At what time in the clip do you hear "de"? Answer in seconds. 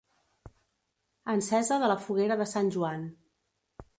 1.85-1.91, 2.41-2.47